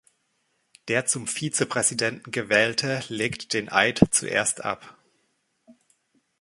Der 0.87 1.05
zum 1.05 1.27
Vizepräsidenten 1.27 2.31
Gewählte 2.31 3.03
legt 3.09 3.53
den 3.53 3.69
Eid 3.71 4.01
zuerst 4.09 4.65
ab. 4.65 4.97